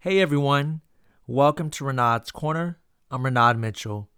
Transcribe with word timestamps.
Hey 0.00 0.20
everyone, 0.20 0.82
welcome 1.26 1.70
to 1.70 1.84
Renaud's 1.84 2.30
Corner. 2.30 2.78
I'm 3.10 3.24
Renaud 3.24 3.54
Mitchell. 3.54 4.08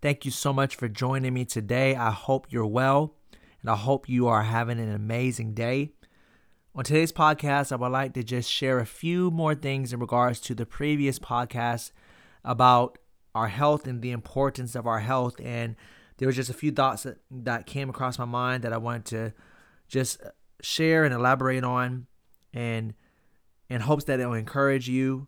Thank 0.00 0.24
you 0.24 0.30
so 0.30 0.50
much 0.50 0.74
for 0.74 0.88
joining 0.88 1.34
me 1.34 1.44
today. 1.44 1.94
I 1.94 2.10
hope 2.10 2.46
you're 2.48 2.64
well 2.64 3.16
and 3.60 3.68
I 3.68 3.76
hope 3.76 4.08
you 4.08 4.28
are 4.28 4.44
having 4.44 4.80
an 4.80 4.90
amazing 4.90 5.52
day. 5.52 5.90
On 6.74 6.84
today's 6.84 7.12
podcast, 7.12 7.70
I 7.70 7.76
would 7.76 7.92
like 7.92 8.14
to 8.14 8.24
just 8.24 8.50
share 8.50 8.78
a 8.78 8.86
few 8.86 9.30
more 9.30 9.54
things 9.54 9.92
in 9.92 10.00
regards 10.00 10.40
to 10.40 10.54
the 10.54 10.64
previous 10.64 11.18
podcast 11.18 11.90
about 12.42 12.96
our 13.34 13.48
health 13.48 13.86
and 13.86 14.00
the 14.00 14.12
importance 14.12 14.74
of 14.74 14.86
our 14.86 15.00
health. 15.00 15.38
And 15.44 15.76
there 16.16 16.28
was 16.28 16.36
just 16.36 16.48
a 16.48 16.54
few 16.54 16.72
thoughts 16.72 17.02
that, 17.02 17.18
that 17.30 17.66
came 17.66 17.90
across 17.90 18.18
my 18.18 18.24
mind 18.24 18.62
that 18.62 18.72
I 18.72 18.78
wanted 18.78 19.04
to 19.04 19.34
just 19.86 20.18
share 20.62 21.04
and 21.04 21.12
elaborate 21.12 21.62
on 21.62 22.06
and 22.54 22.94
in 23.68 23.80
hopes 23.80 24.04
that 24.04 24.20
it 24.20 24.26
will 24.26 24.34
encourage 24.34 24.88
you 24.88 25.26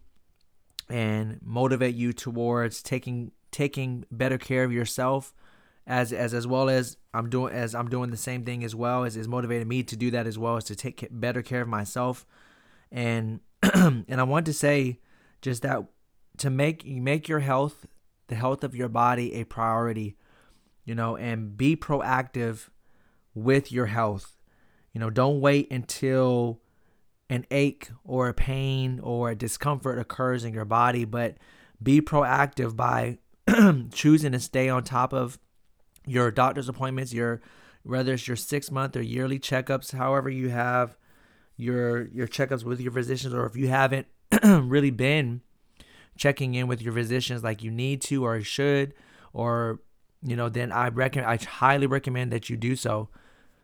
and 0.89 1.39
motivate 1.43 1.95
you 1.95 2.13
towards 2.13 2.83
taking 2.83 3.33
taking 3.51 4.05
better 4.11 4.39
care 4.39 4.65
of 4.65 4.73
yourself 4.73 5.35
as 5.87 6.13
as 6.13 6.35
as 6.35 6.47
well 6.47 6.69
as 6.69 6.97
I'm 7.15 7.31
doing 7.31 7.53
as 7.53 7.75
I'm 7.75 7.89
doing 7.89 8.11
the 8.11 8.17
same 8.17 8.45
thing 8.45 8.63
as 8.63 8.75
well 8.75 9.05
as 9.05 9.17
is 9.17 9.27
motivating 9.27 9.67
me 9.67 9.83
to 9.85 9.97
do 9.97 10.11
that 10.13 10.27
as 10.27 10.39
well 10.39 10.57
as 10.57 10.65
to 10.65 10.77
take 10.77 11.07
better 11.11 11.43
care 11.43 11.63
of 11.63 11.69
myself. 11.69 12.27
And 12.93 13.41
and 13.75 14.21
I 14.21 14.23
want 14.23 14.47
to 14.47 14.53
say 14.53 15.01
just 15.41 15.63
that 15.63 15.83
to 16.39 16.51
make 16.51 16.87
make 16.87 17.29
your 17.29 17.41
health 17.41 17.87
the 18.29 18.35
health 18.35 18.63
of 18.63 18.77
your 18.77 18.89
body 18.89 19.35
a 19.35 19.45
priority 19.45 20.17
you 20.85 20.95
know 20.95 21.17
and 21.17 21.57
be 21.57 21.75
proactive 21.75 22.69
with 23.35 23.73
your 23.73 23.87
health. 23.87 24.37
You 24.93 25.01
know 25.01 25.11
don't 25.11 25.41
wait 25.41 25.71
until 25.71 26.61
an 27.31 27.45
ache 27.51 27.91
or 28.05 28.29
a 28.29 28.35
pain 28.35 29.01
or 29.03 29.31
a 29.31 29.35
discomfort 29.35 29.99
occurs 29.99 30.45
in 30.45 30.55
your 30.55 30.65
body, 30.65 31.05
but 31.05 31.37
be 31.83 32.01
proactive 32.01 32.75
by 32.75 33.19
choosing 33.93 34.33
to 34.33 34.41
stay 34.41 34.69
on 34.69 34.83
top 34.83 35.13
of 35.13 35.39
your 36.07 36.31
doctor's 36.31 36.69
appointments, 36.69 37.13
your 37.13 37.41
whether 37.83 38.15
it's 38.15 38.27
your 38.27 38.37
six 38.37 38.71
month 38.71 38.97
or 38.97 39.03
yearly 39.03 39.39
checkups, 39.39 39.93
however 39.93 40.29
you 40.31 40.49
have 40.49 40.97
your 41.57 42.09
your 42.09 42.27
checkups 42.27 42.65
with 42.65 42.81
your 42.81 42.93
physicians, 42.93 43.35
or 43.35 43.45
if 43.47 43.57
you 43.57 43.69
haven't 43.69 44.07
really 44.43 44.91
been 44.91 45.43
checking 46.17 46.55
in 46.55 46.67
with 46.67 46.83
your 46.83 46.93
physicians 46.93 47.45
like 47.45 47.63
you 47.63 47.71
need 47.71 48.01
to 48.03 48.25
or 48.25 48.41
should, 48.43 48.95
or 49.33 49.81
you 50.23 50.35
know, 50.35 50.49
then 50.49 50.73
I 50.73 50.89
reckon 50.89 51.25
I 51.25 51.37
highly 51.37 51.87
recommend 51.87 52.33
that 52.33 52.51
you 52.51 52.57
do 52.57 52.75
so 52.75 53.09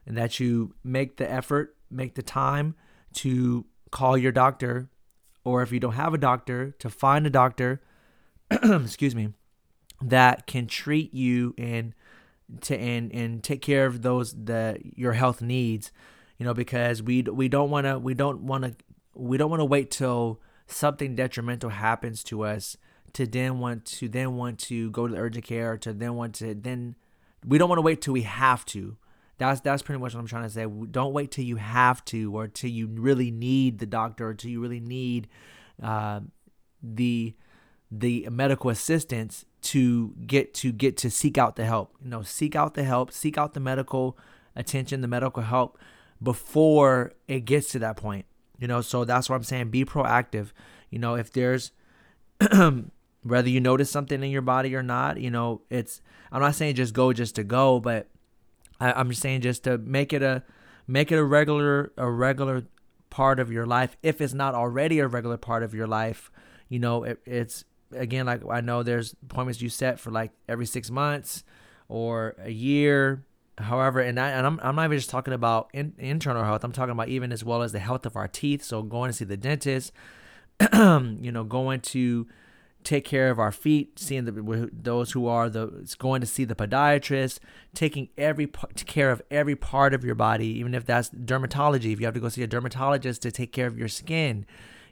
and 0.07 0.17
that 0.17 0.39
you 0.39 0.75
make 0.85 1.17
the 1.17 1.31
effort, 1.31 1.77
make 1.91 2.15
the 2.15 2.23
time 2.23 2.75
to 3.15 3.67
call 3.91 4.17
your 4.17 4.33
doctor, 4.33 4.89
or 5.45 5.63
if 5.63 5.73
you 5.73 5.81
don't 5.81 5.95
have 5.95 6.15
a 6.15 6.19
doctor, 6.19 6.73
to 6.79 6.91
find 6.91 7.27
a 7.27 7.31
doctor, 7.31 7.81
excuse 8.51 9.15
me, 9.15 9.31
that 10.03 10.47
can 10.47 10.67
treat 10.67 11.15
you 11.15 11.55
and 11.57 11.95
to 12.61 12.77
and 12.77 13.13
and 13.13 13.43
take 13.43 13.63
care 13.63 13.87
of 13.87 14.03
those 14.03 14.33
the 14.33 14.79
your 14.83 15.13
health 15.13 15.41
needs. 15.41 15.93
You 16.39 16.47
know, 16.47 16.55
because 16.55 17.03
we 17.03 17.23
we 17.23 17.49
don't 17.49 17.71
want 17.71 17.87
to 17.87 17.99
we 17.99 18.15
don't 18.15 18.43
want 18.43 18.65
to 18.65 18.75
we 19.15 19.39
don't 19.39 19.51
want 19.51 19.61
to 19.61 19.65
wait 19.65 19.91
till 19.91 20.41
something 20.67 21.15
detrimental 21.15 21.71
happens 21.71 22.25
to 22.25 22.43
us 22.43 22.77
to 23.13 23.27
then 23.27 23.61
want 23.61 23.85
to 23.85 24.09
then 24.09 24.37
want 24.37 24.59
to 24.59 24.91
go 24.91 25.07
to 25.07 25.15
the 25.15 25.21
urgent 25.21 25.45
care 25.45 25.77
to 25.79 25.93
then 25.93 26.15
want 26.15 26.35
to 26.35 26.55
then 26.55 26.97
we 27.47 27.59
don't 27.59 27.69
want 27.69 27.79
to 27.79 27.83
wait 27.83 28.01
till 28.01 28.13
we 28.13 28.23
have 28.23 28.65
to 28.65 28.97
that's 29.39 29.61
that's 29.61 29.83
pretty 29.83 30.01
much 30.01 30.15
what 30.15 30.21
I'm 30.21 30.27
trying 30.27 30.45
to 30.45 30.51
say. 30.51 30.67
Don't 30.91 31.13
wait 31.13 31.31
till 31.31 31.45
you 31.45 31.57
have 31.57 32.05
to, 32.07 32.35
or 32.37 32.49
till 32.49 32.71
you 32.71 32.87
really 32.87 33.31
need 33.31 33.79
the 33.79 33.87
doctor, 33.87 34.29
or 34.29 34.35
till 34.35 34.51
you 34.51 34.61
really 34.61 34.81
need 34.81 35.29
uh, 35.83 36.21
the 36.83 37.35
the 37.91 38.29
medical 38.31 38.71
assistance 38.71 39.45
to 39.63 40.15
get 40.27 40.55
to 40.55 40.73
get 40.73 40.97
to 40.99 41.11
seek 41.11 41.39
out 41.39 41.57
the 41.57 41.65
help. 41.65 41.95
You 42.03 42.11
know, 42.11 42.23
seek 42.23 42.55
out 42.55 42.75
the 42.75 42.85
help, 42.85 43.13
seek 43.13 43.37
out 43.37 43.55
the 43.55 43.61
medical 43.61 44.17
attention, 44.55 45.01
the 45.01 45.09
medical 45.09 45.43
help 45.43 45.79
before 46.23 47.13
it 47.27 47.41
gets 47.41 47.71
to 47.71 47.79
that 47.81 47.97
point. 47.97 48.27
You 48.59 48.69
know, 48.69 48.81
so 48.81 49.05
that's 49.05 49.29
what 49.29 49.37
I'm 49.37 49.43
saying. 49.43 49.71
Be 49.71 49.85
proactive. 49.85 50.53
You 50.91 50.99
know, 50.99 51.17
if 51.17 51.33
there's 51.33 51.73
whether 53.23 53.49
you 53.49 53.61
notice 53.61 53.91
something 53.91 54.23
in 54.23 54.31
your 54.31 54.43
body 54.43 54.77
or 54.77 54.83
not, 54.83 55.19
you 55.19 55.31
know, 55.31 55.63
it's 55.71 56.01
I'm 56.31 56.41
not 56.41 56.55
saying 56.55 56.77
just 56.77 56.95
go 56.95 57.13
just 57.13 57.35
to 57.37 57.45
go, 57.45 57.81
but 57.81 58.09
I, 58.81 59.01
am 59.01 59.11
just 59.11 59.23
saying 59.23 59.43
just 59.43 59.65
to 59.65 59.79
make 59.79 60.13
it 60.13 60.23
a 60.23 60.43
make 60.87 61.13
it 61.13 61.17
a 61.17 61.25
regular 61.25 61.93
a 61.97 62.11
regular 62.11 62.65
part 63.11 63.39
of 63.39 63.51
your 63.53 63.65
life 63.65 63.97
if 64.03 64.21
it's 64.21 64.35
not 64.35 64.55
already 64.55 64.99
a 64.99 65.07
regular 65.07 65.37
part 65.37 65.63
of 65.63 65.75
your 65.75 65.87
life. 65.87 66.31
You 66.69 66.79
know, 66.79 67.05
it, 67.05 67.21
it's 67.25 67.65
again 67.93 68.27
like 68.27 68.43
I 68.51 68.61
know 68.61 68.83
there's 68.83 69.15
appointments 69.23 69.61
you 69.61 69.69
set 69.69 70.01
for 70.01 70.11
like 70.11 70.33
every 70.49 70.67
six 70.67 70.91
months 70.91 71.45
or 71.89 72.35
a 72.39 72.51
year. 72.51 73.25
However, 73.57 74.01
and, 74.01 74.19
I, 74.19 74.31
and 74.31 74.45
I'm, 74.45 74.59
I'm 74.65 74.75
not 74.75 74.87
even 74.87 74.99
just 74.99 75.11
talking 75.11 75.33
about 75.33 75.71
in, 75.73 75.95
internal 75.99 76.43
health. 76.43 76.65
I'm 76.65 76.73
talking 76.73 76.91
about 76.91 77.09
even 77.09 77.31
as 77.31 77.45
well 77.45 77.63
as 77.63 77.71
the 77.71 77.79
health 77.79 78.05
of 78.05 78.17
our 78.17 78.27
teeth. 78.27 78.65
So 78.65 78.83
going 78.83 79.11
to 79.11 79.13
see 79.13 79.25
the 79.25 79.37
dentist, 79.37 79.93
you 80.73 81.31
know, 81.31 81.45
going 81.45 81.81
to 81.81 82.27
take 82.85 83.05
care 83.05 83.31
of 83.31 83.39
our 83.39 83.51
feet, 83.51 83.99
seeing 83.99 84.27
the, 84.27 84.71
those 84.73 85.13
who 85.13 85.27
are 85.27 85.49
the 85.49 85.95
going 85.99 86.21
to 86.21 86.27
see 86.27 86.45
the 86.45 86.55
podiatrist, 86.55 87.39
taking 87.75 88.11
every 88.17 88.47
care 88.87 89.11
of 89.11 89.23
every 89.31 89.57
part 89.57 89.95
of 89.95 90.05
your 90.05 90.15
body, 90.15 90.47
even 90.47 90.75
if 90.75 90.85
that's 90.85 91.11
dermatology. 91.11 91.93
If 91.93 92.01
you 92.01 92.07
have 92.07 92.15
to 92.15 92.21
go 92.21 92.29
see 92.29 92.43
a 92.43 92.47
dermatologist 92.47 93.23
to 93.23 93.33
take 93.33 93.53
care 93.53 93.67
of 93.67 93.79
your 93.79 93.89
skin, 93.89 94.47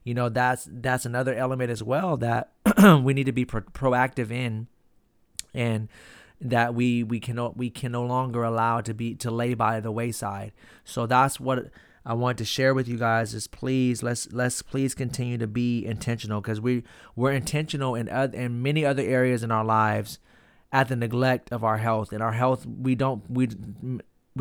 you 0.05 0.15
know 0.15 0.29
that's 0.29 0.67
that's 0.71 1.05
another 1.05 1.35
element 1.35 1.71
as 1.71 1.83
well 1.83 2.17
that 2.17 2.53
we 3.03 3.15
need 3.15 3.27
to 3.27 3.33
be 3.33 3.45
pro- 3.45 3.61
proactive 3.61 4.31
in, 4.31 4.67
and 5.55 5.89
that 6.41 6.75
we 6.75 7.03
we 7.03 7.21
can 7.21 7.53
we 7.55 7.69
can 7.71 7.93
no 7.93 8.05
longer 8.05 8.43
allow 8.43 8.81
to 8.81 8.95
be 8.95 9.15
to 9.17 9.31
lay 9.31 9.55
by 9.55 9.81
the 9.81 9.93
wayside. 9.93 10.53
So 10.85 11.07
that's 11.07 11.39
what 11.39 11.71
I 12.05 12.15
want 12.15 12.39
to 12.39 12.45
share 12.45 12.75
with 12.75 12.89
you 12.89 12.99
guys 12.99 13.33
is 13.35 13.47
please 13.47 14.03
let's 14.03 14.33
let's 14.33 14.61
please 14.63 14.95
continue 14.95 15.39
to 15.39 15.47
be 15.47 15.85
intentional 15.87 16.41
because 16.41 16.61
we 16.61 16.83
we're 17.15 17.33
intentional 17.33 17.95
in 17.95 18.09
other, 18.09 18.37
in 18.37 18.63
many 18.63 18.85
other 18.85 19.03
areas 19.03 19.43
in 19.43 19.51
our 19.51 19.65
lives 19.65 20.19
at 20.73 20.89
the 20.89 20.97
neglect 20.97 21.53
of 21.53 21.63
our 21.63 21.79
health. 21.79 22.13
And 22.13 22.23
our 22.23 22.33
health 22.33 22.67
we 22.67 22.95
don't 22.95 23.23
we 23.31 23.49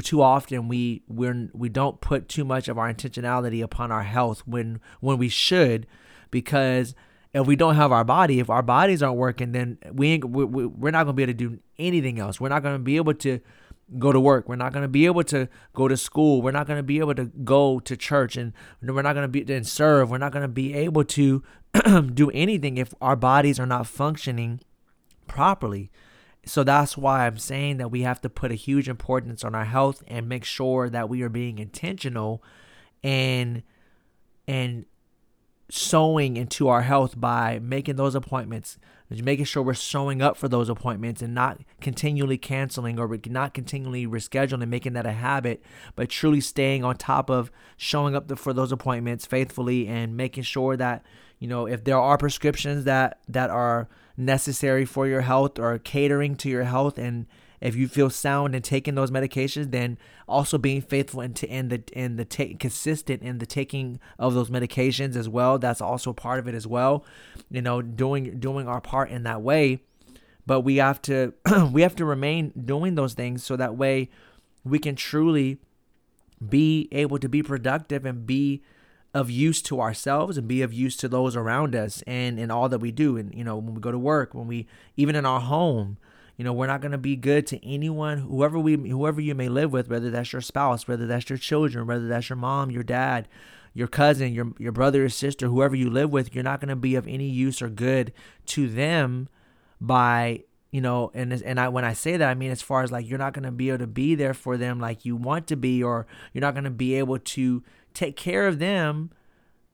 too 0.01 0.21
often 0.21 0.67
we 0.67 1.03
we're 1.07 1.49
we 1.53 1.69
don't 1.69 2.01
put 2.01 2.27
too 2.27 2.45
much 2.45 2.67
of 2.67 2.77
our 2.77 2.91
intentionality 2.91 3.61
upon 3.61 3.91
our 3.91 4.03
health 4.03 4.41
when 4.45 4.79
when 4.99 5.17
we 5.17 5.29
should 5.29 5.85
because 6.31 6.95
if 7.33 7.45
we 7.45 7.55
don't 7.55 7.75
have 7.75 7.91
our 7.91 8.03
body 8.03 8.39
if 8.39 8.49
our 8.49 8.63
bodies 8.63 9.03
aren't 9.03 9.17
working 9.17 9.51
then 9.51 9.77
we 9.91 10.13
ain't 10.13 10.25
we, 10.25 10.45
we're 10.45 10.91
not 10.91 11.03
going 11.03 11.15
to 11.15 11.17
be 11.17 11.23
able 11.23 11.33
to 11.33 11.37
do 11.37 11.59
anything 11.77 12.19
else. 12.19 12.39
We're 12.39 12.49
not 12.49 12.63
going 12.63 12.75
to 12.75 12.79
be 12.79 12.95
able 12.95 13.13
to 13.15 13.39
go 13.97 14.11
to 14.11 14.19
work. 14.19 14.47
We're 14.47 14.55
not 14.55 14.73
going 14.73 14.83
to 14.83 14.89
be 14.89 15.05
able 15.05 15.23
to 15.25 15.47
go 15.73 15.87
to 15.87 15.97
school. 15.97 16.41
We're 16.41 16.51
not 16.51 16.67
going 16.67 16.79
to 16.79 16.83
be 16.83 16.99
able 16.99 17.15
to 17.15 17.25
go 17.25 17.79
to 17.79 17.97
church 17.97 18.37
and 18.37 18.53
we're 18.81 19.01
not 19.01 19.13
going 19.13 19.29
to 19.31 19.43
be 19.43 19.53
and 19.53 19.67
serve. 19.67 20.09
We're 20.09 20.17
not 20.17 20.31
going 20.31 20.43
to 20.43 20.47
be 20.47 20.73
able 20.73 21.03
to 21.05 21.43
do 22.13 22.29
anything 22.31 22.77
if 22.77 22.93
our 23.01 23.15
bodies 23.15 23.59
are 23.59 23.65
not 23.65 23.87
functioning 23.87 24.61
properly. 25.27 25.91
So 26.45 26.63
that's 26.63 26.97
why 26.97 27.27
I'm 27.27 27.37
saying 27.37 27.77
that 27.77 27.91
we 27.91 28.01
have 28.01 28.21
to 28.21 28.29
put 28.29 28.51
a 28.51 28.55
huge 28.55 28.89
importance 28.89 29.43
on 29.43 29.53
our 29.53 29.65
health 29.65 30.03
and 30.07 30.27
make 30.27 30.43
sure 30.43 30.89
that 30.89 31.07
we 31.07 31.21
are 31.21 31.29
being 31.29 31.59
intentional 31.59 32.43
and 33.03 33.63
and 34.47 34.85
sowing 35.71 36.35
into 36.35 36.67
our 36.67 36.81
health 36.81 37.19
by 37.19 37.57
making 37.59 37.95
those 37.95 38.13
appointments, 38.13 38.77
making 39.09 39.45
sure 39.45 39.63
we're 39.63 39.73
showing 39.73 40.21
up 40.21 40.35
for 40.35 40.49
those 40.49 40.67
appointments 40.67 41.21
and 41.21 41.33
not 41.33 41.61
continually 41.79 42.37
canceling 42.37 42.99
or 42.99 43.17
not 43.27 43.53
continually 43.53 44.05
rescheduling 44.05 44.61
and 44.61 44.69
making 44.69 44.93
that 44.93 45.05
a 45.05 45.13
habit, 45.13 45.63
but 45.95 46.09
truly 46.09 46.41
staying 46.41 46.83
on 46.83 46.97
top 46.97 47.29
of 47.29 47.49
showing 47.77 48.15
up 48.15 48.37
for 48.37 48.51
those 48.51 48.73
appointments 48.73 49.25
faithfully 49.25 49.87
and 49.87 50.17
making 50.17 50.43
sure 50.43 50.75
that 50.75 51.05
you 51.39 51.47
know 51.47 51.65
if 51.65 51.85
there 51.85 51.97
are 51.97 52.17
prescriptions 52.17 52.83
that 52.83 53.19
that 53.29 53.49
are 53.49 53.87
necessary 54.17 54.83
for 54.83 55.07
your 55.07 55.21
health 55.21 55.57
or 55.57 55.77
catering 55.79 56.35
to 56.35 56.49
your 56.49 56.65
health 56.65 56.97
and 56.97 57.25
if 57.61 57.75
you 57.75 57.87
feel 57.87 58.09
sound 58.09 58.55
and 58.55 58.63
taking 58.63 58.95
those 58.95 59.11
medications, 59.11 59.71
then 59.71 59.97
also 60.27 60.57
being 60.57 60.81
faithful 60.81 61.21
and 61.21 61.35
to 61.35 61.47
the 61.47 61.83
in 61.93 62.15
the 62.15 62.25
take 62.25 62.59
consistent 62.59 63.21
in 63.21 63.37
the 63.37 63.45
taking 63.45 63.99
of 64.17 64.33
those 64.33 64.49
medications 64.49 65.15
as 65.15 65.29
well. 65.29 65.59
That's 65.59 65.81
also 65.81 66.11
part 66.11 66.39
of 66.39 66.47
it 66.47 66.55
as 66.55 66.65
well. 66.65 67.05
You 67.51 67.61
know, 67.61 67.81
doing 67.81 68.39
doing 68.39 68.67
our 68.67 68.81
part 68.81 69.11
in 69.11 69.23
that 69.23 69.41
way. 69.41 69.83
But 70.45 70.61
we 70.61 70.77
have 70.77 71.01
to 71.03 71.33
we 71.71 71.83
have 71.83 71.95
to 71.97 72.05
remain 72.05 72.51
doing 72.65 72.95
those 72.95 73.13
things 73.13 73.43
so 73.43 73.55
that 73.55 73.77
way 73.77 74.09
we 74.63 74.79
can 74.79 74.95
truly 74.95 75.59
be 76.47 76.89
able 76.91 77.19
to 77.19 77.29
be 77.29 77.43
productive 77.43 78.05
and 78.05 78.25
be 78.25 78.63
of 79.13 79.29
use 79.29 79.61
to 79.61 79.79
ourselves 79.81 80.37
and 80.37 80.47
be 80.47 80.61
of 80.61 80.73
use 80.73 80.95
to 80.97 81.07
those 81.07 81.35
around 81.35 81.75
us 81.75 82.01
and 82.07 82.39
in 82.39 82.49
all 82.49 82.69
that 82.69 82.79
we 82.79 82.91
do 82.91 83.17
and 83.17 83.35
you 83.35 83.43
know 83.43 83.57
when 83.57 83.75
we 83.75 83.81
go 83.81 83.91
to 83.91 83.99
work 83.99 84.33
when 84.33 84.47
we 84.47 84.65
even 84.95 85.15
in 85.15 85.25
our 85.25 85.41
home 85.41 85.97
you 86.41 86.45
know, 86.45 86.53
we're 86.53 86.65
not 86.65 86.81
going 86.81 86.91
to 86.91 86.97
be 86.97 87.15
good 87.15 87.45
to 87.45 87.63
anyone, 87.63 88.17
whoever 88.17 88.57
we, 88.57 88.75
whoever 88.89 89.21
you 89.21 89.35
may 89.35 89.47
live 89.47 89.71
with, 89.71 89.89
whether 89.89 90.09
that's 90.09 90.33
your 90.33 90.41
spouse, 90.41 90.87
whether 90.87 91.05
that's 91.05 91.29
your 91.29 91.37
children, 91.37 91.85
whether 91.85 92.07
that's 92.07 92.29
your 92.29 92.35
mom, 92.35 92.71
your 92.71 92.81
dad, 92.81 93.27
your 93.75 93.87
cousin, 93.87 94.33
your 94.33 94.51
your 94.57 94.71
brother 94.71 95.05
or 95.05 95.09
sister, 95.09 95.45
whoever 95.45 95.75
you 95.75 95.87
live 95.87 96.09
with, 96.09 96.33
you're 96.33 96.43
not 96.43 96.59
going 96.59 96.69
to 96.69 96.75
be 96.75 96.95
of 96.95 97.07
any 97.07 97.27
use 97.27 97.61
or 97.61 97.69
good 97.69 98.11
to 98.47 98.67
them 98.67 99.29
by 99.79 100.41
you 100.71 100.81
know 100.81 101.11
and 101.13 101.31
and 101.31 101.59
I 101.59 101.69
when 101.69 101.85
I 101.85 101.93
say 101.93 102.17
that 102.17 102.27
I 102.27 102.33
mean 102.33 102.49
as 102.49 102.63
far 102.63 102.81
as 102.81 102.91
like 102.91 103.07
you're 103.07 103.19
not 103.19 103.33
going 103.33 103.43
to 103.43 103.51
be 103.51 103.69
able 103.69 103.77
to 103.77 103.85
be 103.85 104.15
there 104.15 104.33
for 104.33 104.57
them 104.57 104.79
like 104.79 105.05
you 105.05 105.15
want 105.15 105.45
to 105.45 105.55
be 105.55 105.83
or 105.83 106.07
you're 106.33 106.41
not 106.41 106.55
going 106.55 106.63
to 106.63 106.71
be 106.71 106.95
able 106.95 107.19
to 107.19 107.63
take 107.93 108.15
care 108.15 108.47
of 108.47 108.57
them 108.57 109.11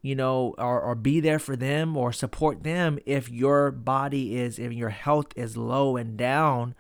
you 0.07 0.15
know 0.15 0.56
or, 0.57 0.80
or 0.81 0.95
be 0.95 1.19
there 1.19 1.39
for 1.39 1.56
them 1.56 1.98
or 1.98 2.12
support 2.12 2.63
them 2.63 2.98
if 3.06 3.30
your 3.30 3.71
body 3.71 4.36
is 4.36 4.57
if 4.57 4.71
your 4.71 4.89
health 4.89 5.27
is 5.36 5.57
low 5.57 5.98
and 5.98 6.18
down 6.18 6.74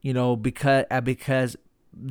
you 0.00 0.12
know 0.12 0.36
because 0.36 0.84
uh, 0.90 1.00
because 1.00 1.56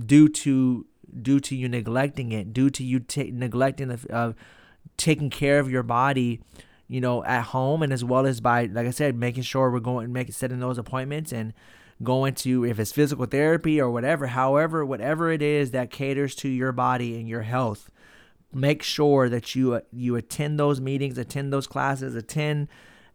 due 0.05 0.27
to 0.29 0.85
due 1.21 1.39
to 1.39 1.55
you 1.55 1.67
neglecting 1.67 2.31
it 2.31 2.53
due 2.53 2.69
to 2.69 2.83
you 2.83 2.99
t- 2.99 3.31
neglecting 3.31 3.87
the 3.87 4.13
uh, 4.13 4.33
taking 4.97 5.29
care 5.29 5.59
of 5.59 5.69
your 5.69 5.83
body 5.83 6.41
you 6.91 6.99
know, 6.99 7.23
at 7.23 7.43
home 7.43 7.83
and 7.83 7.93
as 7.93 8.03
well 8.03 8.25
as 8.25 8.41
by, 8.41 8.65
like 8.65 8.85
I 8.85 8.91
said, 8.91 9.15
making 9.15 9.43
sure 9.43 9.71
we're 9.71 9.79
going 9.79 10.03
and 10.03 10.13
making 10.13 10.33
setting 10.33 10.59
those 10.59 10.77
appointments 10.77 11.31
and 11.31 11.53
going 12.03 12.33
to 12.33 12.65
if 12.65 12.81
it's 12.81 12.91
physical 12.91 13.25
therapy 13.25 13.79
or 13.79 13.89
whatever, 13.89 14.27
however, 14.27 14.85
whatever 14.85 15.31
it 15.31 15.41
is 15.41 15.71
that 15.71 15.89
caters 15.89 16.35
to 16.35 16.49
your 16.49 16.73
body 16.73 17.17
and 17.17 17.29
your 17.29 17.43
health. 17.43 17.89
Make 18.53 18.83
sure 18.83 19.29
that 19.29 19.55
you 19.55 19.75
uh, 19.75 19.81
you 19.91 20.15
attend 20.15 20.59
those 20.59 20.81
meetings, 20.81 21.17
attend 21.17 21.53
those 21.53 21.67
classes, 21.67 22.15
attend, 22.15 22.67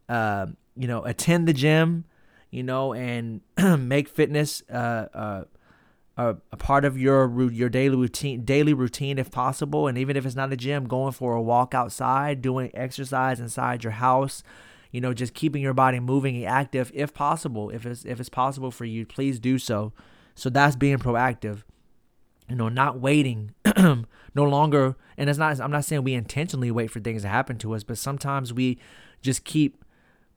uh, 0.08 0.46
you 0.74 0.88
know, 0.88 1.04
attend 1.04 1.46
the 1.46 1.52
gym, 1.52 2.04
you 2.50 2.62
know, 2.62 2.92
and 2.92 3.42
make 3.78 4.08
fitness 4.08 4.62
uh, 4.70 5.08
uh, 5.14 5.44
a, 6.16 6.36
a 6.52 6.56
part 6.56 6.84
of 6.84 6.98
your 6.98 7.50
your 7.50 7.68
daily 7.68 7.96
routine 7.96 8.44
daily 8.44 8.72
routine 8.72 9.18
if 9.18 9.30
possible. 9.30 9.86
And 9.86 9.98
even 9.98 10.16
if 10.16 10.24
it's 10.24 10.36
not 10.36 10.52
a 10.52 10.56
gym 10.56 10.86
going 10.86 11.12
for 11.12 11.34
a 11.34 11.42
walk 11.42 11.74
outside 11.74 12.40
doing 12.40 12.70
exercise 12.74 13.40
inside 13.40 13.84
your 13.84 13.92
house 13.92 14.42
you 14.96 15.00
know 15.02 15.12
just 15.12 15.34
keeping 15.34 15.62
your 15.62 15.74
body 15.74 16.00
moving 16.00 16.36
and 16.36 16.46
active 16.46 16.90
if 16.94 17.12
possible. 17.12 17.68
If 17.68 17.84
it's 17.84 18.06
if 18.06 18.18
it's 18.18 18.30
possible 18.30 18.70
for 18.70 18.86
you 18.86 19.04
please 19.04 19.38
do 19.38 19.58
so. 19.58 19.92
So 20.34 20.48
that's 20.48 20.74
being 20.74 20.96
proactive. 20.96 21.64
You 22.48 22.56
know 22.56 22.70
not 22.70 22.98
waiting 22.98 23.52
no 24.34 24.44
longer 24.44 24.96
and 25.16 25.28
it's 25.30 25.38
not 25.38 25.58
i'm 25.60 25.70
not 25.70 25.84
saying 25.84 26.02
we 26.02 26.14
intentionally 26.14 26.70
wait 26.70 26.90
for 26.90 27.00
things 27.00 27.22
to 27.22 27.28
happen 27.28 27.58
to 27.58 27.74
us 27.74 27.82
but 27.82 27.98
sometimes 27.98 28.52
we 28.52 28.78
just 29.22 29.44
keep 29.44 29.84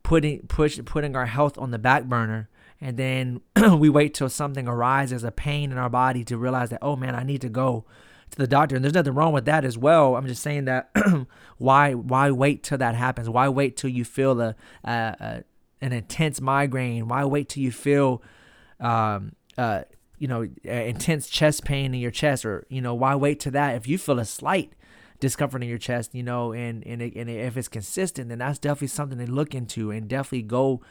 putting 0.03 0.39
push 0.47 0.79
putting 0.85 1.15
our 1.15 1.25
health 1.25 1.57
on 1.57 1.71
the 1.71 1.79
back 1.79 2.05
burner 2.05 2.49
and 2.81 2.97
then 2.97 3.41
we 3.77 3.89
wait 3.89 4.13
till 4.13 4.29
something 4.29 4.67
arises, 4.67 5.23
a 5.23 5.31
pain 5.31 5.71
in 5.71 5.77
our 5.77 5.89
body, 5.89 6.23
to 6.25 6.37
realize 6.37 6.69
that 6.69 6.79
oh 6.81 6.95
man, 6.95 7.15
I 7.15 7.23
need 7.23 7.41
to 7.41 7.49
go 7.49 7.85
to 8.31 8.37
the 8.37 8.47
doctor. 8.47 8.75
And 8.75 8.83
there's 8.83 8.93
nothing 8.93 9.13
wrong 9.13 9.33
with 9.33 9.45
that 9.45 9.65
as 9.65 9.77
well. 9.77 10.15
I'm 10.15 10.27
just 10.27 10.41
saying 10.41 10.65
that 10.65 10.91
why 11.57 11.93
why 11.93 12.31
wait 12.31 12.63
till 12.63 12.77
that 12.77 12.95
happens? 12.95 13.29
Why 13.29 13.49
wait 13.49 13.75
till 13.75 13.89
you 13.89 14.05
feel 14.05 14.39
a, 14.39 14.55
a, 14.83 14.91
a 14.91 15.43
an 15.81 15.93
intense 15.93 16.39
migraine? 16.39 17.07
Why 17.07 17.25
wait 17.25 17.49
till 17.49 17.63
you 17.63 17.71
feel 17.71 18.21
um, 18.79 19.33
uh, 19.57 19.81
you 20.19 20.27
know 20.27 20.47
intense 20.63 21.27
chest 21.27 21.65
pain 21.65 21.93
in 21.93 21.99
your 21.99 22.11
chest, 22.11 22.45
or 22.45 22.65
you 22.69 22.81
know 22.81 22.93
why 22.93 23.15
wait 23.15 23.39
to 23.41 23.51
that 23.51 23.75
if 23.75 23.87
you 23.87 23.97
feel 23.97 24.19
a 24.19 24.25
slight 24.25 24.73
discomfort 25.19 25.61
in 25.61 25.67
your 25.67 25.77
chest, 25.77 26.15
you 26.15 26.23
know, 26.23 26.53
and 26.53 26.85
and, 26.85 27.01
it, 27.01 27.15
and 27.15 27.29
if 27.29 27.57
it's 27.57 27.67
consistent, 27.67 28.29
then 28.29 28.39
that's 28.39 28.59
definitely 28.59 28.87
something 28.87 29.17
to 29.19 29.29
look 29.29 29.53
into 29.53 29.91
and 29.91 30.07
definitely 30.07 30.43
go 30.43 30.81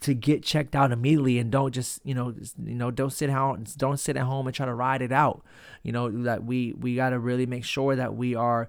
to 0.00 0.14
get 0.14 0.42
checked 0.42 0.76
out 0.76 0.92
immediately 0.92 1.38
and 1.38 1.50
don't 1.50 1.72
just 1.72 2.00
you 2.04 2.14
know 2.14 2.34
you 2.64 2.74
know 2.74 2.90
don't 2.90 3.12
sit 3.12 3.30
home 3.30 3.64
don't 3.76 3.98
sit 3.98 4.16
at 4.16 4.24
home 4.24 4.46
and 4.46 4.54
try 4.54 4.66
to 4.66 4.74
ride 4.74 5.02
it 5.02 5.12
out. 5.12 5.42
You 5.82 5.92
know 5.92 6.10
that 6.24 6.44
we 6.44 6.74
we 6.78 6.94
got 6.94 7.10
to 7.10 7.18
really 7.18 7.46
make 7.46 7.64
sure 7.64 7.96
that 7.96 8.14
we 8.14 8.34
are 8.34 8.68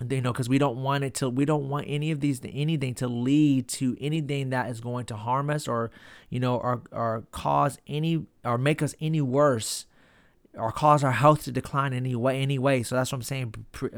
you 0.00 0.20
know 0.20 0.32
because 0.32 0.48
we 0.48 0.58
don't 0.58 0.76
want 0.76 1.04
it 1.04 1.14
to 1.14 1.28
we 1.28 1.44
don't 1.44 1.68
want 1.68 1.86
any 1.88 2.10
of 2.10 2.20
these 2.20 2.40
anything 2.44 2.94
to 2.94 3.08
lead 3.08 3.66
to 3.66 3.96
anything 4.00 4.50
that 4.50 4.68
is 4.68 4.80
going 4.80 5.06
to 5.06 5.16
harm 5.16 5.48
us 5.48 5.66
or 5.66 5.90
you 6.28 6.38
know 6.38 6.56
or 6.56 6.82
or 6.92 7.24
cause 7.30 7.78
any 7.86 8.26
or 8.44 8.58
make 8.58 8.82
us 8.82 8.94
any 9.00 9.20
worse 9.20 9.86
or 10.54 10.72
cause 10.72 11.04
our 11.04 11.12
health 11.12 11.44
to 11.44 11.52
decline 11.52 11.92
any 11.92 12.14
way. 12.14 12.40
Anyway 12.40 12.82
so 12.82 12.94
that's 12.94 13.10
what 13.10 13.16
i'm 13.16 13.22
saying. 13.22 13.54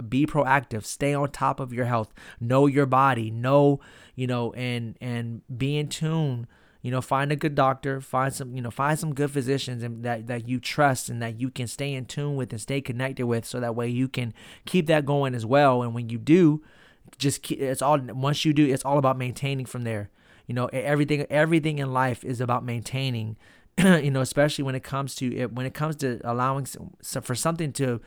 Be 0.09 0.27
proactive. 0.27 0.85
Stay 0.85 1.15
on 1.15 1.31
top 1.31 1.61
of 1.61 1.73
your 1.73 1.87
health. 1.87 2.13
Know 2.41 2.67
your 2.67 2.87
body. 2.87 3.31
Know 3.31 3.81
you 4.15 4.27
know 4.27 4.53
and 4.53 4.97
and 5.01 5.43
be 5.57 5.79
in 5.79 5.89
tune 5.89 6.47
you 6.83 6.91
know 6.91 7.01
find 7.01 7.33
a 7.33 7.37
good 7.37 7.55
doctor 7.55 8.01
find 8.01 8.33
some 8.33 8.55
you 8.55 8.63
know 8.63 8.71
find 8.71 8.99
some 8.99 9.15
good 9.15 9.31
physicians 9.31 9.83
and 9.83 10.05
that 10.05 10.27
that 10.27 10.49
you 10.49 10.61
trust 10.61 11.09
and 11.09 11.21
that 11.21 11.41
you 11.41 11.51
can 11.51 11.67
stay 11.67 11.93
in 11.93 12.05
tune 12.05 12.37
with 12.37 12.53
and 12.53 12.61
stay 12.61 12.81
connected 12.81 13.27
with 13.27 13.45
so 13.45 13.61
that 13.61 13.75
way 13.75 13.89
you 13.89 14.09
can 14.09 14.33
keep 14.65 14.87
that 14.87 15.05
going 15.05 15.35
as 15.35 15.45
well. 15.45 15.83
And 15.83 15.95
when 15.95 16.09
you 16.09 16.19
do 16.19 16.63
just 17.17 17.43
keep, 17.43 17.61
it's 17.61 17.83
all 17.83 17.99
once 17.99 18.45
you 18.45 18.53
do 18.53 18.67
it's 18.67 18.85
all 18.85 18.99
about 18.99 19.19
maintaining 19.19 19.67
from 19.67 19.83
there. 19.83 20.11
You 20.47 20.55
know 20.55 20.67
everything 20.67 21.27
everything 21.29 21.79
in 21.79 21.93
life 21.93 22.25
is 22.25 22.41
about 22.41 22.65
maintaining 22.65 23.37
you 23.79 24.11
know, 24.11 24.21
especially 24.21 24.65
when 24.65 24.75
it 24.75 24.83
comes 24.83 25.15
to 25.17 25.37
it, 25.37 25.53
when 25.53 25.65
it 25.65 25.73
comes 25.73 25.95
to 25.97 26.21
allowing 26.25 26.67
some, 26.67 27.23
for 27.23 27.35
something 27.37 27.73
to 27.73 28.01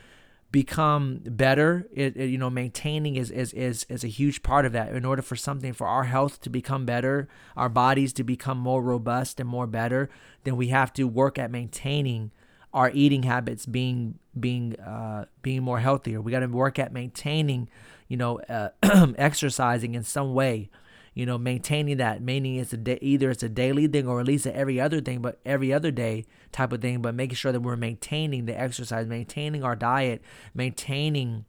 become 0.52 1.22
better, 1.24 1.88
it, 1.94 2.18
it, 2.18 2.28
you 2.28 2.38
know, 2.38 2.50
maintaining 2.50 3.16
is, 3.16 3.32
is 3.32 3.54
is 3.54 3.86
is 3.88 4.04
a 4.04 4.08
huge 4.08 4.44
part 4.44 4.66
of 4.66 4.74
that. 4.74 4.94
In 4.94 5.06
order 5.06 5.22
for 5.22 5.36
something 5.36 5.74
for 5.74 5.88
our 5.88 6.04
health 6.04 6.42
to 6.42 6.50
become 6.50 6.86
better, 6.86 7.30
our 7.56 7.70
bodies 7.70 8.12
to 8.14 8.24
become 8.24 8.58
more 8.58 8.82
robust 8.82 9.40
and 9.40 9.48
more 9.48 9.68
better, 9.68 10.10
then 10.44 10.58
we 10.58 10.68
have 10.68 10.92
to 10.94 11.08
work 11.08 11.40
at 11.40 11.52
maintaining 11.52 12.32
our 12.74 12.92
eating 12.94 13.24
habits 13.24 13.66
being 13.66 14.20
being 14.38 14.78
uh, 14.80 15.26
being 15.42 15.64
more 15.64 15.80
healthier. 15.80 16.22
We 16.22 16.32
got 16.32 16.40
to 16.40 16.48
work 16.48 16.80
at 16.80 16.92
maintaining, 16.92 17.70
you 18.08 18.18
know, 18.18 18.40
uh, 18.42 18.70
exercising 19.18 19.96
in 19.96 20.04
some 20.04 20.34
way 20.34 20.70
you 21.14 21.26
know, 21.26 21.38
maintaining 21.38 21.98
that, 21.98 22.22
meaning 22.22 22.56
it's 22.56 22.74
a 22.74 22.78
da- 22.78 23.00
either 23.02 23.30
it's 23.30 23.44
a 23.44 23.50
daily 23.50 23.88
thing 23.88 24.08
or 24.08 24.20
at 24.20 24.26
least 24.26 24.48
every 24.48 24.80
other 24.80 25.02
thing, 25.02 25.22
but 25.22 25.40
every 25.46 25.74
other 25.74 25.92
day 25.92 26.26
type 26.52 26.72
of 26.72 26.82
thing, 26.82 27.02
but 27.02 27.14
making 27.14 27.36
sure 27.36 27.52
that 27.52 27.60
we're 27.60 27.76
maintaining 27.76 28.46
the 28.46 28.60
exercise, 28.60 29.08
maintaining 29.08 29.64
our 29.64 29.76
diet, 29.76 30.22
maintaining 30.54 31.46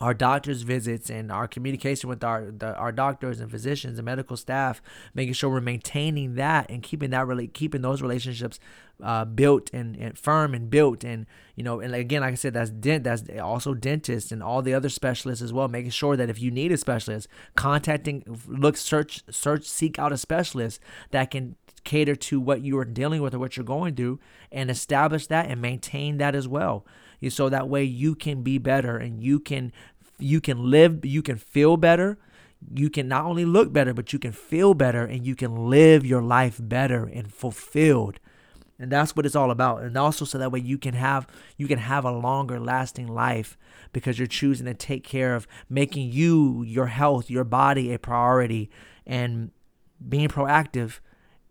our 0.00 0.14
doctor's 0.14 0.62
visits 0.62 1.10
and 1.10 1.30
our 1.30 1.46
communication 1.46 2.08
with 2.08 2.24
our 2.24 2.50
the, 2.50 2.74
our 2.76 2.90
doctors 2.90 3.38
and 3.38 3.50
physicians 3.50 3.98
and 3.98 4.06
medical 4.06 4.36
staff, 4.36 4.80
making 5.14 5.34
sure 5.34 5.50
we're 5.50 5.60
maintaining 5.60 6.36
that 6.36 6.70
and 6.70 6.82
keeping 6.82 7.10
that 7.10 7.26
really 7.26 7.46
keeping 7.46 7.82
those 7.82 8.00
relationships 8.00 8.58
uh, 9.02 9.24
built 9.24 9.70
and, 9.72 9.96
and 9.96 10.18
firm 10.18 10.54
and 10.54 10.70
built. 10.70 11.04
And 11.04 11.26
you 11.54 11.62
know 11.62 11.80
and 11.80 11.94
again 11.94 12.22
like 12.22 12.32
I 12.32 12.36
said 12.36 12.54
that's 12.54 12.70
dent 12.70 13.04
that's 13.04 13.24
also 13.40 13.74
dentists 13.74 14.32
and 14.32 14.42
all 14.42 14.62
the 14.62 14.72
other 14.72 14.88
specialists 14.88 15.42
as 15.42 15.52
well, 15.52 15.68
making 15.68 15.90
sure 15.90 16.16
that 16.16 16.30
if 16.30 16.40
you 16.40 16.50
need 16.50 16.72
a 16.72 16.78
specialist, 16.78 17.28
contacting 17.54 18.24
look 18.48 18.78
search 18.78 19.22
search 19.30 19.66
seek 19.68 19.98
out 19.98 20.12
a 20.12 20.18
specialist 20.18 20.80
that 21.10 21.30
can 21.30 21.56
cater 21.84 22.14
to 22.14 22.40
what 22.40 22.62
you 22.62 22.78
are 22.78 22.84
dealing 22.84 23.22
with 23.22 23.34
or 23.34 23.38
what 23.38 23.56
you're 23.56 23.64
going 23.64 23.94
through 23.94 24.18
and 24.52 24.70
establish 24.70 25.26
that 25.26 25.46
and 25.46 25.60
maintain 25.60 26.18
that 26.18 26.34
as 26.34 26.46
well 26.46 26.84
so 27.28 27.48
that 27.48 27.68
way 27.68 27.84
you 27.84 28.14
can 28.14 28.42
be 28.42 28.56
better 28.56 28.96
and 28.96 29.22
you 29.22 29.38
can 29.38 29.72
you 30.18 30.40
can 30.40 30.70
live 30.70 31.04
you 31.04 31.22
can 31.22 31.36
feel 31.36 31.76
better. 31.76 32.18
You 32.72 32.90
can 32.90 33.08
not 33.08 33.24
only 33.24 33.44
look 33.44 33.72
better 33.72 33.92
but 33.92 34.12
you 34.12 34.18
can 34.18 34.32
feel 34.32 34.74
better 34.74 35.04
and 35.04 35.26
you 35.26 35.34
can 35.34 35.68
live 35.68 36.06
your 36.06 36.22
life 36.22 36.58
better 36.62 37.04
and 37.04 37.32
fulfilled. 37.32 38.20
And 38.78 38.90
that's 38.90 39.14
what 39.14 39.26
it's 39.26 39.36
all 39.36 39.50
about. 39.50 39.82
And 39.82 39.96
also 39.98 40.24
so 40.24 40.38
that 40.38 40.50
way 40.50 40.60
you 40.60 40.78
can 40.78 40.94
have 40.94 41.26
you 41.58 41.68
can 41.68 41.78
have 41.78 42.04
a 42.04 42.10
longer 42.10 42.58
lasting 42.58 43.06
life 43.06 43.58
because 43.92 44.18
you're 44.18 44.26
choosing 44.26 44.66
to 44.66 44.74
take 44.74 45.04
care 45.04 45.34
of 45.34 45.46
making 45.68 46.10
you 46.12 46.62
your 46.62 46.86
health 46.86 47.28
your 47.28 47.44
body 47.44 47.92
a 47.92 47.98
priority 47.98 48.70
and 49.06 49.50
being 50.08 50.28
proactive 50.28 51.00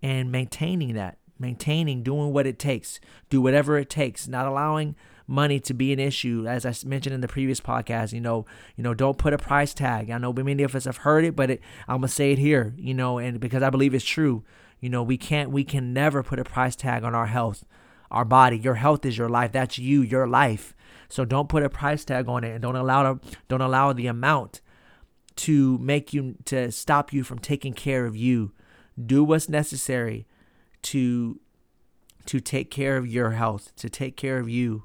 and 0.02 0.32
maintaining 0.32 0.96
that 0.96 1.20
maintaining 1.38 2.04
doing 2.04 2.34
what 2.34 2.48
it 2.48 2.58
takes. 2.60 3.00
Do 3.30 3.42
whatever 3.42 3.78
it 3.78 3.90
takes 3.90 4.28
not 4.28 4.48
allowing 4.48 4.96
money 5.30 5.60
to 5.62 5.74
be 5.74 5.94
an 5.94 6.00
issue. 6.00 6.46
As 6.48 6.66
I 6.66 6.74
mentioned 6.86 7.14
in 7.14 7.22
the 7.22 7.28
previous 7.28 7.62
podcast, 7.62 8.12
you 8.12 8.20
know, 8.20 8.46
you 8.76 8.84
know, 8.84 8.94
don't 8.94 9.18
put 9.18 9.34
a 9.34 9.38
price 9.38 9.74
tag. 9.74 10.10
I 10.10 10.18
know 10.18 10.34
many 10.34 10.64
of 10.64 10.76
us 10.76 10.86
have 10.86 10.98
heard 10.98 11.24
it, 11.24 11.36
but 11.36 11.52
it, 11.52 11.62
I'm 11.88 11.98
gonna 11.98 12.08
say 12.08 12.32
it 12.32 12.40
here, 12.40 12.74
you 12.78 12.94
know, 12.94 13.18
and 13.18 13.40
because 13.40 13.64
I 13.64 13.70
believe 13.70 13.94
it's 13.94 14.04
true. 14.06 14.44
You 14.80 14.90
know, 14.90 15.04
we 15.04 15.18
can't, 15.18 15.52
we 15.52 15.64
can 15.64 15.94
never 15.94 16.24
put 16.24 16.40
a 16.40 16.44
price 16.44 16.76
tag 16.76 17.04
on 17.04 17.14
our 17.14 17.28
health, 17.28 17.66
our 18.10 18.26
body. 18.26 18.58
Your 18.58 18.76
health 18.76 19.06
is 19.06 19.18
your 19.18 19.30
life. 19.30 19.52
That's 19.52 19.78
you, 19.78 20.02
your 20.02 20.28
life. 20.28 20.74
So 21.10 21.26
don't 21.26 21.50
put 21.50 21.64
a 21.64 21.70
price 21.70 22.06
tag 22.06 22.28
on 22.28 22.44
it, 22.44 22.52
and 22.52 22.62
don't 22.62 22.76
allow, 22.76 23.20
don't 23.48 23.62
allow 23.62 23.94
the 23.94 24.08
amount 24.08 24.62
to 25.38 25.78
make 25.78 26.14
you 26.14 26.36
to 26.46 26.72
stop 26.72 27.14
you 27.14 27.24
from 27.24 27.40
taking 27.40 27.74
care 27.74 28.06
of 28.06 28.16
you. 28.16 28.52
Do 29.04 29.24
what's 29.24 29.50
necessary 29.50 30.28
to 30.84 31.40
to 32.26 32.40
take 32.40 32.70
care 32.70 32.98
of 32.98 33.08
your 33.08 33.32
health, 33.32 33.76
to 33.76 33.90
take 33.90 34.16
care 34.16 34.38
of 34.38 34.48
you. 34.48 34.84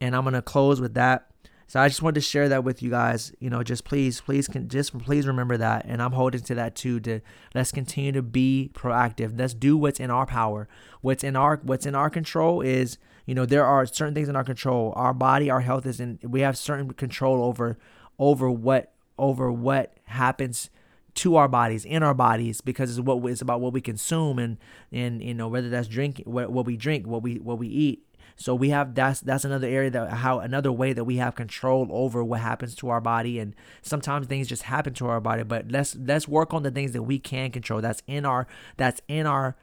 And 0.00 0.16
I'm 0.16 0.24
gonna 0.24 0.42
close 0.42 0.80
with 0.80 0.94
that. 0.94 1.30
So 1.70 1.78
I 1.78 1.86
just 1.86 2.02
wanted 2.02 2.16
to 2.16 2.20
share 2.22 2.48
that 2.48 2.64
with 2.64 2.82
you 2.82 2.90
guys. 2.90 3.32
You 3.38 3.48
know, 3.48 3.62
just 3.62 3.84
please, 3.84 4.20
please, 4.20 4.48
can 4.48 4.68
just 4.68 4.98
please 4.98 5.24
remember 5.24 5.56
that, 5.56 5.84
and 5.86 6.02
I'm 6.02 6.10
holding 6.10 6.40
to 6.40 6.54
that 6.56 6.74
too. 6.74 6.98
To 6.98 7.20
let's 7.54 7.70
continue 7.70 8.10
to 8.10 8.22
be 8.22 8.70
proactive. 8.74 9.38
Let's 9.38 9.54
do 9.54 9.76
what's 9.76 10.00
in 10.00 10.10
our 10.10 10.26
power. 10.26 10.68
What's 11.00 11.22
in 11.22 11.36
our 11.36 11.60
what's 11.62 11.86
in 11.86 11.94
our 11.94 12.10
control 12.10 12.60
is, 12.60 12.98
you 13.24 13.36
know, 13.36 13.46
there 13.46 13.64
are 13.64 13.86
certain 13.86 14.14
things 14.14 14.28
in 14.28 14.34
our 14.34 14.42
control. 14.42 14.92
Our 14.96 15.14
body, 15.14 15.48
our 15.48 15.60
health 15.60 15.86
is 15.86 16.00
in. 16.00 16.18
We 16.24 16.40
have 16.40 16.58
certain 16.58 16.92
control 16.94 17.44
over 17.44 17.78
over 18.18 18.50
what 18.50 18.92
over 19.16 19.52
what 19.52 19.96
happens 20.06 20.70
to 21.14 21.36
our 21.36 21.48
bodies 21.48 21.84
in 21.84 22.02
our 22.02 22.14
bodies 22.14 22.60
because 22.60 22.90
it's 22.90 23.04
what 23.04 23.24
it's 23.30 23.42
about 23.42 23.60
what 23.60 23.72
we 23.72 23.80
consume 23.80 24.38
and 24.38 24.58
and 24.90 25.22
you 25.22 25.34
know 25.34 25.48
whether 25.48 25.68
that's 25.68 25.88
drinking 25.88 26.24
what, 26.24 26.50
what 26.50 26.66
we 26.66 26.76
drink 26.76 27.06
what 27.06 27.22
we 27.22 27.36
what 27.38 27.58
we 27.58 27.68
eat 27.68 28.04
so 28.36 28.54
we 28.54 28.70
have 28.70 28.94
that's 28.94 29.20
that's 29.20 29.44
another 29.44 29.68
area 29.68 29.90
that 29.90 30.10
how 30.10 30.38
another 30.38 30.72
way 30.72 30.92
that 30.92 31.04
we 31.04 31.16
have 31.16 31.34
control 31.34 31.86
over 31.90 32.24
what 32.24 32.40
happens 32.40 32.74
to 32.76 32.88
our 32.88 33.00
body. 33.00 33.38
And 33.38 33.54
sometimes 33.82 34.26
things 34.26 34.48
just 34.48 34.62
happen 34.62 34.94
to 34.94 35.06
our 35.06 35.20
body 35.20 35.42
but 35.42 35.70
let's 35.70 35.94
let's 35.94 36.26
work 36.26 36.54
on 36.54 36.62
the 36.62 36.70
things 36.70 36.92
that 36.92 37.02
we 37.02 37.18
can 37.18 37.50
control. 37.50 37.80
That's 37.80 38.02
in 38.06 38.24
our 38.24 38.46
that's 38.76 39.02
in 39.08 39.26
our 39.26 39.56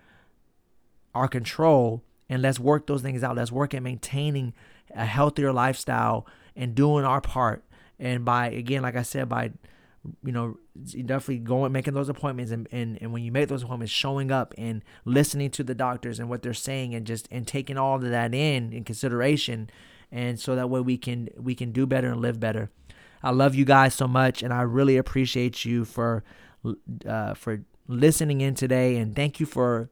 our 1.15 1.27
control. 1.27 2.03
And 2.29 2.41
let's 2.41 2.59
work 2.59 2.87
those 2.87 3.01
things 3.01 3.23
out. 3.23 3.35
Let's 3.35 3.51
work 3.51 3.73
at 3.73 3.81
maintaining 3.81 4.53
a 4.93 5.05
healthier 5.05 5.53
lifestyle 5.53 6.27
and 6.55 6.75
doing 6.75 7.05
our 7.05 7.21
part. 7.21 7.63
And 7.99 8.23
by 8.23 8.49
again 8.49 8.83
like 8.83 8.95
I 8.95 9.01
said 9.01 9.27
by 9.27 9.51
you 10.23 10.31
know, 10.31 10.57
definitely 11.05 11.39
going, 11.39 11.71
making 11.71 11.93
those 11.93 12.09
appointments, 12.09 12.51
and, 12.51 12.67
and 12.71 12.97
and 13.01 13.11
when 13.11 13.23
you 13.23 13.31
make 13.31 13.49
those 13.49 13.63
appointments, 13.63 13.91
showing 13.91 14.31
up 14.31 14.53
and 14.57 14.83
listening 15.05 15.49
to 15.51 15.63
the 15.63 15.75
doctors 15.75 16.19
and 16.19 16.29
what 16.29 16.41
they're 16.41 16.53
saying, 16.53 16.95
and 16.95 17.05
just 17.05 17.27
and 17.31 17.47
taking 17.47 17.77
all 17.77 17.95
of 17.95 18.01
that 18.01 18.33
in 18.33 18.73
in 18.73 18.83
consideration, 18.83 19.69
and 20.11 20.39
so 20.39 20.55
that 20.55 20.69
way 20.69 20.79
we 20.79 20.97
can 20.97 21.29
we 21.37 21.55
can 21.55 21.71
do 21.71 21.85
better 21.85 22.09
and 22.09 22.21
live 22.21 22.39
better. 22.39 22.69
I 23.23 23.31
love 23.31 23.55
you 23.55 23.65
guys 23.65 23.93
so 23.93 24.07
much, 24.07 24.43
and 24.43 24.53
I 24.53 24.61
really 24.61 24.97
appreciate 24.97 25.65
you 25.65 25.85
for 25.85 26.23
uh, 27.05 27.33
for 27.33 27.63
listening 27.87 28.41
in 28.41 28.55
today, 28.55 28.97
and 28.97 29.15
thank 29.15 29.39
you 29.39 29.45
for 29.45 29.89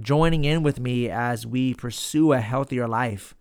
joining 0.00 0.44
in 0.44 0.62
with 0.62 0.80
me 0.80 1.10
as 1.10 1.46
we 1.46 1.74
pursue 1.74 2.32
a 2.32 2.40
healthier 2.40 2.88
life, 2.88 3.34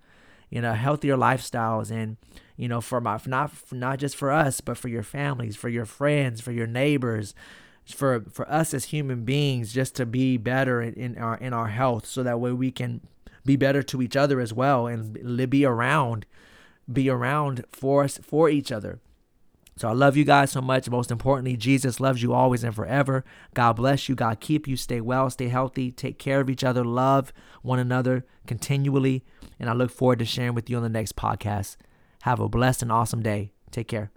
you 0.52 0.62
know, 0.62 0.74
healthier 0.74 1.18
lifestyles 1.18 1.90
and 1.90 2.18
you 2.62 2.68
know, 2.68 2.80
for 2.80 3.02
my 3.02 3.20
not 3.26 3.52
not 3.72 3.98
just 3.98 4.16
for 4.16 4.32
us, 4.32 4.62
but 4.62 4.78
for 4.78 4.88
your 4.88 5.02
families, 5.02 5.56
for 5.56 5.70
your 5.70 5.86
friends, 5.86 6.42
for 6.42 6.52
your 6.52 6.68
neighbors, 6.68 7.34
for 7.88 8.24
for 8.32 8.48
us 8.48 8.72
as 8.76 8.86
human 8.86 9.26
beings, 9.26 9.74
just 9.74 9.96
to 9.96 10.06
be 10.06 10.38
better 10.38 10.80
in, 10.80 10.94
in 10.94 11.18
our 11.18 11.38
in 11.38 11.54
our 11.54 11.70
health, 11.70 12.06
so 12.06 12.22
that 12.22 12.40
way 12.40 12.52
we 12.52 12.70
can 12.70 13.02
be 13.44 13.56
better 13.56 13.82
to 13.82 14.02
each 14.04 14.16
other 14.16 14.40
as 14.40 14.54
well, 14.54 14.86
and 14.86 15.50
be 15.50 15.66
around, 15.66 16.28
be 16.92 17.10
around 17.10 17.66
for 17.72 18.04
us 18.04 18.20
for 18.22 18.48
each 18.48 18.72
other. 18.72 19.00
So 19.82 19.90
I 19.90 19.94
love 19.94 20.16
you 20.16 20.26
guys 20.26 20.52
so 20.52 20.62
much. 20.62 20.88
Most 20.92 21.10
importantly, 21.10 21.58
Jesus 21.58 22.00
loves 22.00 22.22
you 22.22 22.36
always 22.36 22.64
and 22.64 22.76
forever. 22.76 23.26
God 23.56 23.78
bless 23.78 24.08
you. 24.08 24.14
God 24.14 24.40
keep 24.40 24.68
you. 24.68 24.78
Stay 24.78 25.02
well, 25.02 25.28
stay 25.32 25.48
healthy, 25.48 25.92
take 25.92 26.20
care 26.20 26.40
of 26.40 26.52
each 26.52 26.64
other, 26.64 26.86
love 26.86 27.34
one 27.64 27.80
another 27.80 28.24
continually. 28.46 29.24
And 29.60 29.72
I 29.72 29.74
look 29.74 29.90
forward 29.90 30.20
to 30.20 30.26
sharing 30.26 30.54
with 30.54 30.70
you 30.70 30.78
on 30.78 30.84
the 30.84 30.90
next 30.90 31.16
podcast. 31.16 31.78
Have 32.22 32.40
a 32.40 32.48
blessed 32.48 32.84
and 32.84 32.92
awesome 32.92 33.24
day. 33.24 33.54
Take 33.72 33.88
care. 33.88 34.12